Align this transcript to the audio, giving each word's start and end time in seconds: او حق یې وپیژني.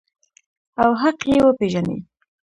او 0.81 0.89
حق 1.01 1.19
یې 1.31 1.39
وپیژني. 1.45 1.97